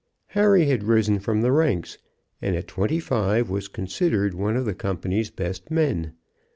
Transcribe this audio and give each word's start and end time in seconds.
"Harry 0.29 0.65
had 0.65 0.83
risen 0.83 1.19
from 1.19 1.41
the 1.43 1.51
ranks, 1.51 1.99
and 2.41 2.55
at 2.55 2.67
twenty 2.67 2.99
five 2.99 3.51
was 3.51 3.67
considered 3.67 4.33
one 4.33 4.57
of 4.57 4.65
the 4.65 4.73
company's 4.73 5.29
best 5.29 5.69
men. 5.69 6.13